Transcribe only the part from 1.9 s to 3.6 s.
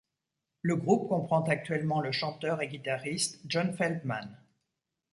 le chanteur et guitariste